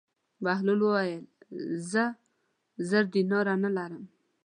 [0.43, 1.23] بهلول وویل:
[1.91, 2.03] زه
[2.89, 4.03] زر دیناره نه لرم.